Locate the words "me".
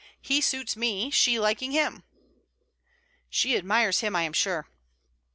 0.75-1.11